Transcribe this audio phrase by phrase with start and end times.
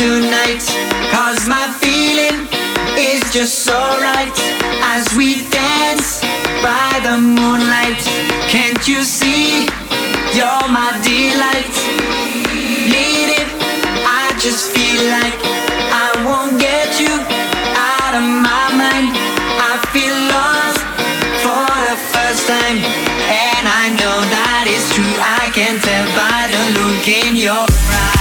[0.00, 0.64] tonight.
[1.12, 2.48] Cause my feeling
[2.96, 4.38] is just so right
[4.96, 6.24] as we dance
[6.64, 8.00] by the moonlight.
[8.48, 9.68] Can't you see?
[10.32, 11.76] You're my delight.
[12.88, 13.50] Need it,
[14.08, 15.36] I just feel like
[15.92, 17.14] I won't get you
[17.92, 19.12] out of my mind.
[19.68, 20.80] I feel lost
[21.44, 22.80] for the first time,
[23.28, 25.16] and I know that it's true.
[25.20, 28.19] I can tell by the look in your eyes.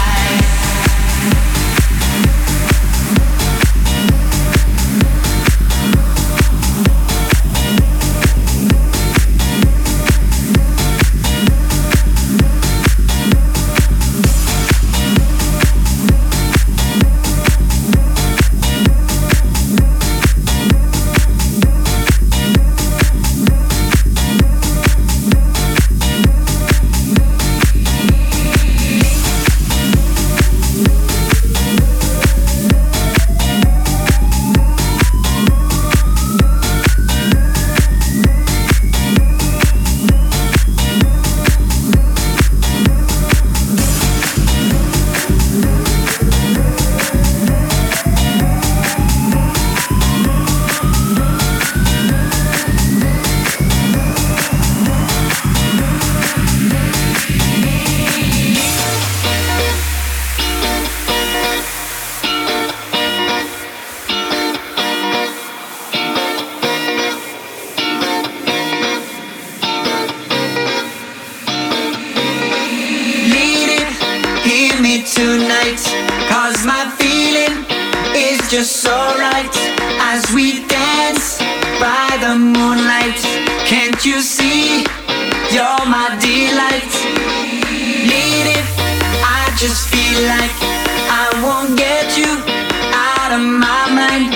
[93.70, 94.34] My mind.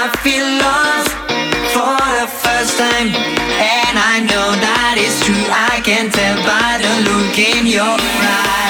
[0.00, 0.52] I feel
[1.74, 5.46] for the first time, and I know that it's true.
[5.70, 8.61] I can tell by the look in your eyes.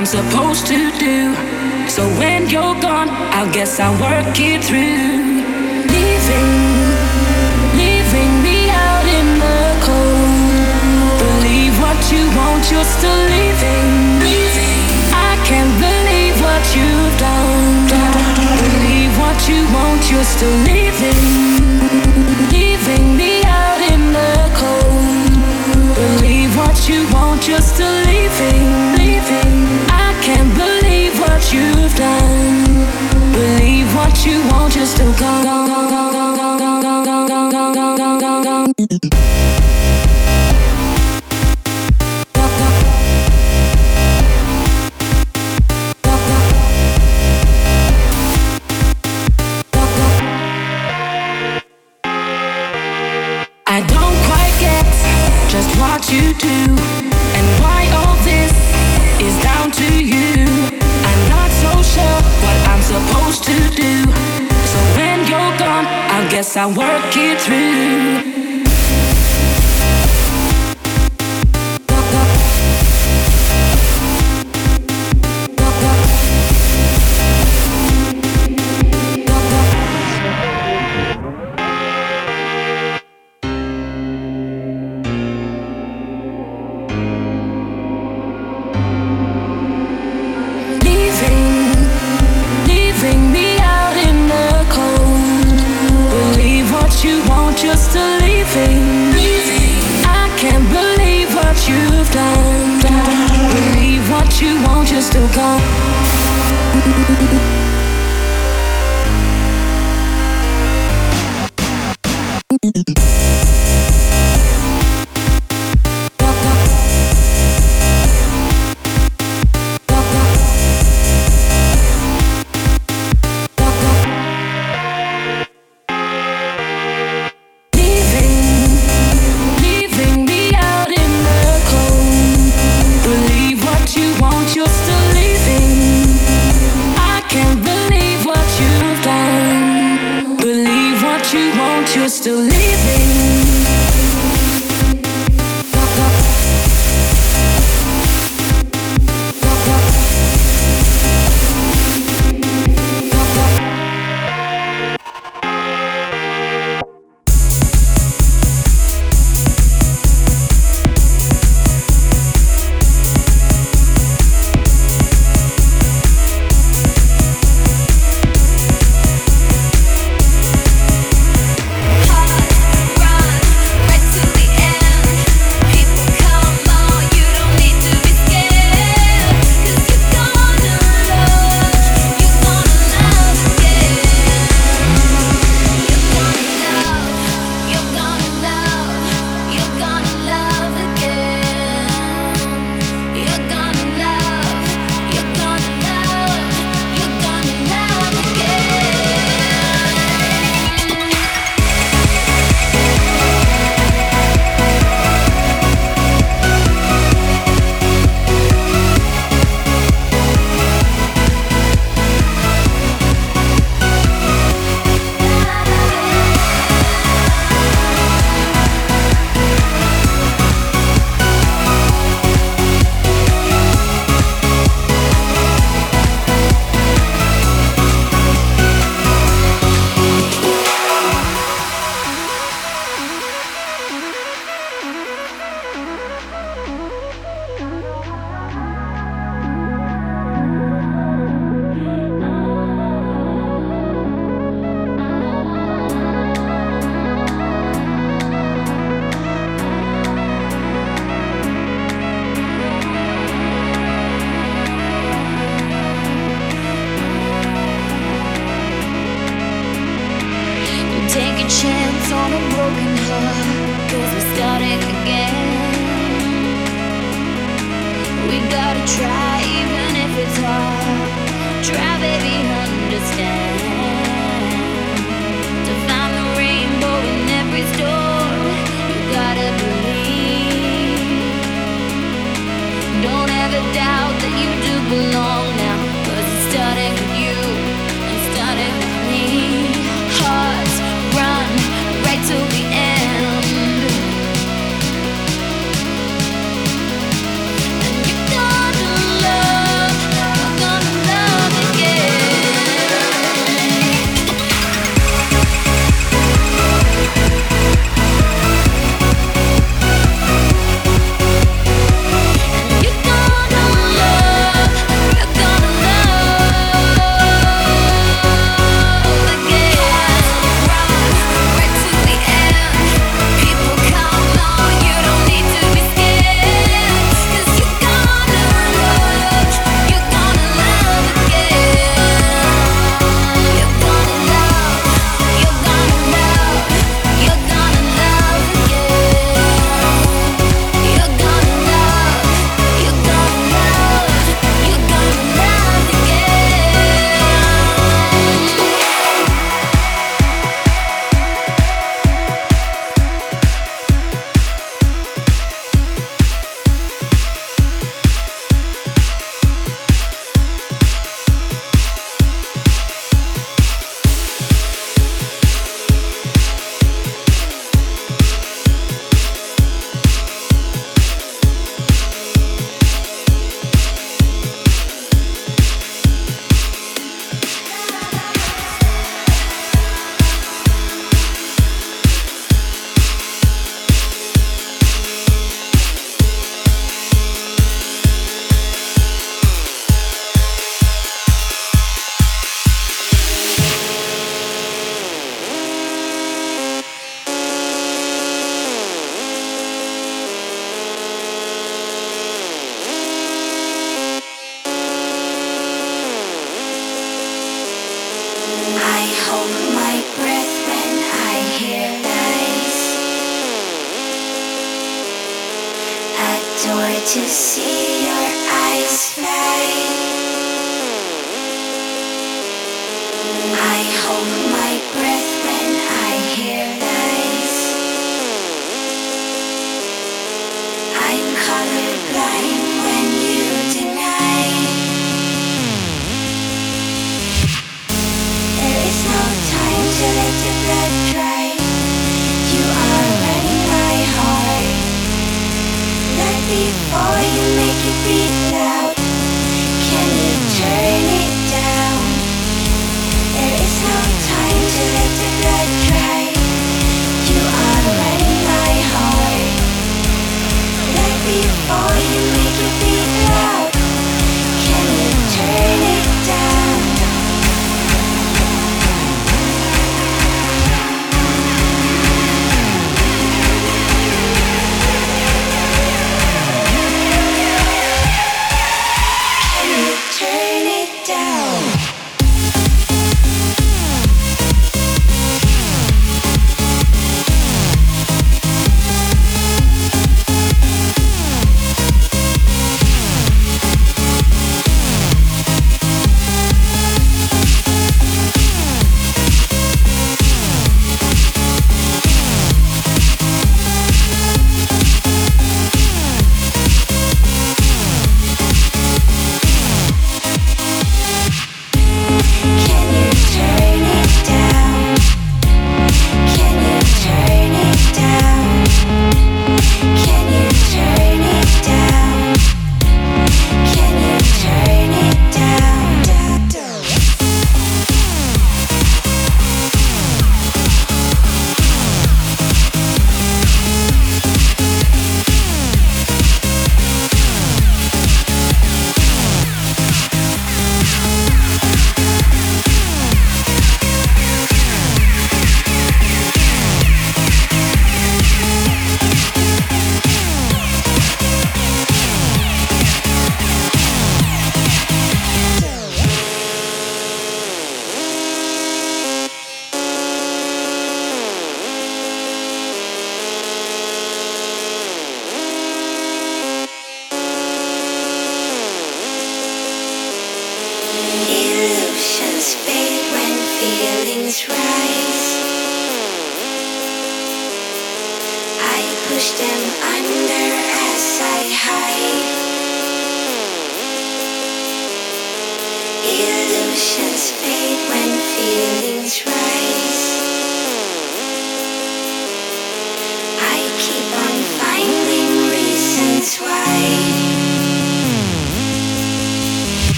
[0.00, 1.34] I'm supposed to do.
[1.86, 4.80] So when you're gone, I guess I'll work it through.
[5.92, 6.52] Leaving,
[7.76, 11.20] leaving me out in the cold.
[11.20, 14.24] Believe what you want, you're still leaving.
[15.12, 17.92] I can't believe what you've done.
[18.56, 21.20] Believe what you want, you're still leaving.
[22.48, 25.92] Leaving me out in the cold.
[25.92, 28.96] Believe what you want, you're still leaving.
[28.96, 29.89] Leaving
[30.34, 32.64] can't believe what you've done.
[33.32, 35.46] Believe what you want, you're still gone.
[35.46, 35.69] I